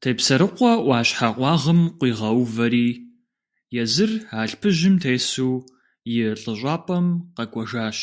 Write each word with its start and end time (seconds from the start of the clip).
Тепсэрыкъуэ 0.00 0.72
Ӏуащхьэ 0.84 1.28
къуагъым 1.36 1.80
къуигъэувэри 1.98 2.88
езыр 3.82 4.10
алъпыжьым 4.40 4.94
тесу 5.02 5.54
и 6.10 6.12
лӀыщӀапӀэм 6.40 7.06
къэкӀуэжащ. 7.34 7.98